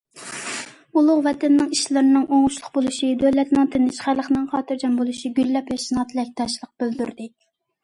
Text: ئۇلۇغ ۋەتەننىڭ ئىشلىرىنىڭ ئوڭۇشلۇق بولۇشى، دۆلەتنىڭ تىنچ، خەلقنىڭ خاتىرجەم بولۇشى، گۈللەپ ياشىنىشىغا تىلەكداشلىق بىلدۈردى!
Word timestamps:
ئۇلۇغ 1.01 1.19
ۋەتەننىڭ 1.27 1.69
ئىشلىرىنىڭ 1.77 2.23
ئوڭۇشلۇق 2.37 2.71
بولۇشى، 2.79 3.11
دۆلەتنىڭ 3.25 3.69
تىنچ، 3.77 4.01
خەلقنىڭ 4.07 4.49
خاتىرجەم 4.55 4.99
بولۇشى، 5.03 5.33
گۈللەپ 5.39 5.73
ياشىنىشىغا 5.77 6.09
تىلەكداشلىق 6.17 6.75
بىلدۈردى! 6.83 7.33